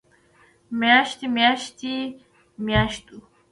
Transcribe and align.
مياشت، 0.79 1.19
مياشتې، 1.35 1.95
مياشتو 2.65 3.17